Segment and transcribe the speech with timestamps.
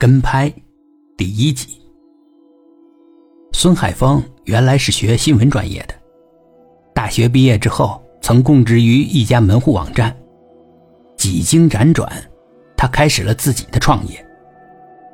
[0.00, 0.50] 跟拍，
[1.14, 1.78] 第一集。
[3.52, 5.94] 孙海峰原来是学新闻专业的，
[6.94, 10.16] 大学毕业之后曾供职于一家门户网站。
[11.18, 12.10] 几经辗转，
[12.78, 14.26] 他开始了自己的创业，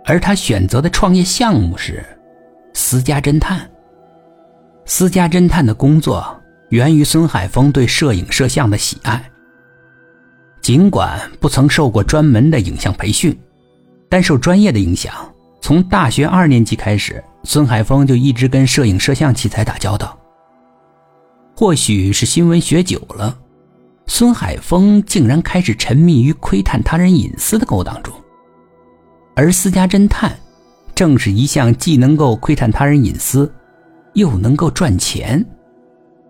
[0.05, 2.07] 而他选择的创业项目是
[2.73, 3.69] 私家侦探。
[4.85, 9.29] 私家侦探的工作源于孙海峰对摄影摄像的喜爱。
[10.63, 13.37] 尽管不曾受过专门的影像培训。
[14.17, 15.13] 但受专业的影响，
[15.61, 20.19] 从大学二年级开始，孙海峰就一直跟摄影摄像器材打交道。
[21.55, 23.39] 或许是新闻学久了，
[24.07, 28.11] 孙海峰竟然开始沉迷于窥探他人隐私的勾当中。
[29.35, 30.35] 而私家侦探，
[30.95, 33.53] 正是一项既能够窥探他人隐私，
[34.15, 35.45] 又能够赚钱。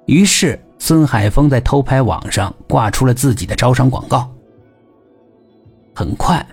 [0.07, 4.29] 于是，孙海峰在偷拍网上挂出了自己的招商广告。
[5.95, 6.45] 很快。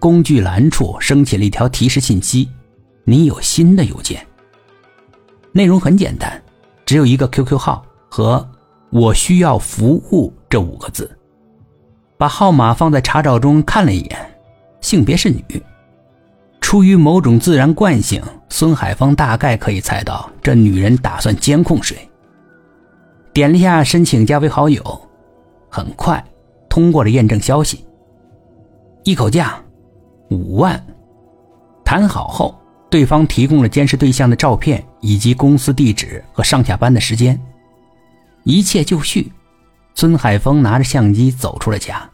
[0.00, 2.48] 工具栏处升起了一条提示信息
[3.04, 4.26] ：“你有新的邮件。”
[5.52, 6.42] 内容很简单，
[6.86, 8.48] 只有一个 QQ 号和
[8.90, 11.08] “我需要服务”这五个字。
[12.16, 14.18] 把号码放在查找中看了一眼，
[14.80, 15.44] 性别是女。
[16.60, 22.08] 出于某种自然惯性，孙海峰大概可以猜到这女人打算监控谁。
[23.34, 25.08] 点了一下申请加为好友，
[25.68, 26.24] 很快
[26.68, 27.84] 通过了验证消息。
[29.04, 29.62] 一口价。
[30.30, 30.82] 五万，
[31.84, 37.38] 谈好后，对方提供了监视对象的照片以及公司地址和上下班的时间，
[38.44, 39.30] 一切就绪。
[39.96, 42.08] 孙海峰拿着相机走出了家。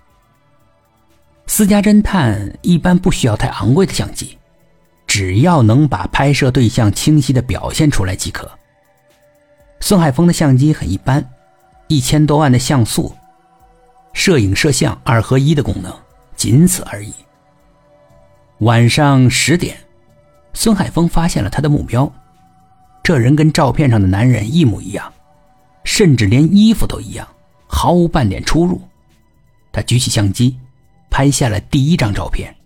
[1.47, 4.37] 私家侦探一般不需要太昂贵的相机，
[5.07, 8.51] 只要能把拍摄对象清晰的表现出来即可。
[9.79, 11.25] 孙海峰的相机很一般，
[11.87, 13.15] 一千多万的像素，
[14.15, 15.93] 摄影摄像二合一的功能，
[16.35, 17.13] 仅此而已。
[18.61, 19.77] 晚上十点，
[20.55, 22.11] 孙海峰发现了他的目标。
[23.03, 25.13] 这人跟照片上的男人一模一样，
[25.85, 27.29] 甚至连衣服都一样，
[27.67, 28.81] 毫无半点出入。
[29.71, 30.59] 他举起相机，
[31.11, 32.57] 拍下了第一张照片，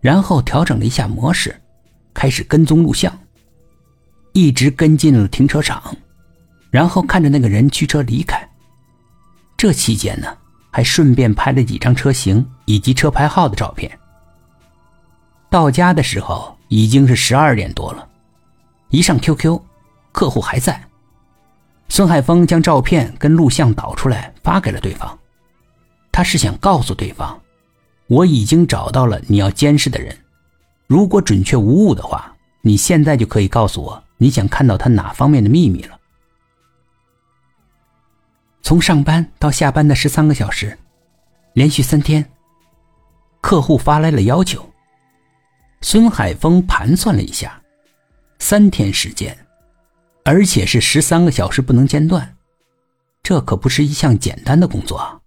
[0.00, 1.54] 然后调整了一下模式，
[2.12, 3.16] 开始跟踪录像，
[4.32, 5.96] 一直跟进了停车场，
[6.72, 8.36] 然后看着那个人驱车离开。
[9.56, 10.36] 这期间呢，
[10.72, 13.96] 还顺便拍了几张车型以及车牌号的照片。
[15.52, 18.08] 到家的时候已经是十二点多了，
[18.88, 19.60] 一上 QQ，
[20.10, 20.82] 客户还在。
[21.90, 25.18] 孙海峰将照片跟录像导出来发给了对方，
[26.10, 27.38] 他是想告诉对方，
[28.06, 30.16] 我已经找到了你要监视的人，
[30.86, 36.00] 如果准确无误的话，你现在就可以告诉我你想看到他哪方面的秘密了。
[38.62, 40.78] 从上班到下班的十三个小时，
[41.52, 42.26] 连续三天，
[43.42, 44.66] 客户发来了要求。
[45.82, 47.60] 孙海峰盘算了一下，
[48.38, 49.36] 三天时间，
[50.24, 52.36] 而且是十三个小时不能间断，
[53.22, 55.20] 这可不是一项简单的工作！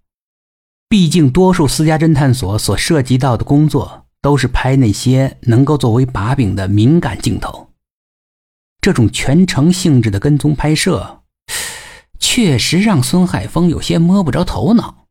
[0.88, 7.68] 毕竟，多数私家侦探所所涉及到的工作都是拍那些能够作为把柄的敏感镜头，
[8.80, 11.22] 这种全程性质的跟踪拍摄，
[12.18, 15.06] 确实让孙海峰有些摸不着头脑。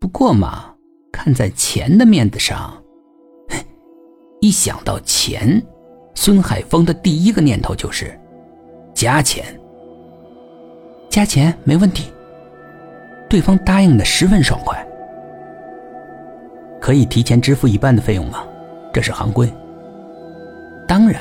[0.00, 0.74] 不过嘛，
[1.12, 2.82] 看在钱的面子上。
[4.40, 5.62] 一想到钱，
[6.14, 8.18] 孙海峰的第一个念头就是
[8.94, 9.44] 加钱。
[11.08, 12.12] 加钱没问题，
[13.28, 14.86] 对方答应的十分爽快。
[16.80, 18.44] 可以提前支付一半的费用吗？
[18.92, 19.52] 这是行规。
[20.86, 21.20] 当然。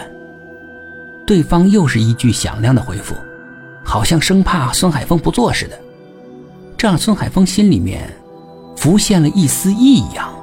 [1.26, 3.14] 对方又是一句响亮的回复，
[3.84, 5.78] 好像生怕孙海峰不做似的，
[6.78, 8.10] 这让孙海峰心里面
[8.78, 10.34] 浮现了一丝异样。